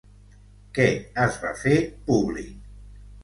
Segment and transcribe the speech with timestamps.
[0.77, 0.87] Què
[1.25, 1.75] es va fer
[2.09, 2.49] públic?